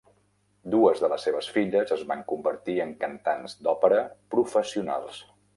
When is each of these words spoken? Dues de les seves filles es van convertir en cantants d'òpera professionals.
Dues 0.75 1.01
de 1.03 1.09
les 1.11 1.25
seves 1.27 1.49
filles 1.57 1.93
es 1.97 2.01
van 2.13 2.25
convertir 2.33 2.77
en 2.89 2.97
cantants 3.07 3.57
d'òpera 3.69 4.03
professionals. 4.37 5.25